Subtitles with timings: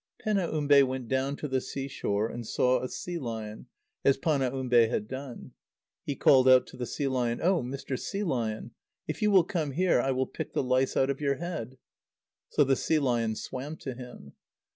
[0.25, 3.67] Penaumbe went down to the sea shore, and saw a sea lion,
[4.03, 5.51] as Panaumbe had done.
[6.03, 7.61] He called out to the sea lion: "Oh!
[7.61, 7.99] Mr.
[7.99, 8.71] Sea Lion,
[9.07, 11.77] if you will come here, I will pick the lice out of your head."
[12.49, 14.33] So the sea lion swam to him.